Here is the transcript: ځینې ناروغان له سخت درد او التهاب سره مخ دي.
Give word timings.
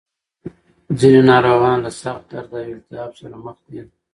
ځینې 0.99 1.21
ناروغان 1.29 1.77
له 1.85 1.91
سخت 2.01 2.23
درد 2.31 2.51
او 2.57 2.69
التهاب 2.77 3.11
سره 3.19 3.35
مخ 3.45 3.57
دي. 3.67 3.81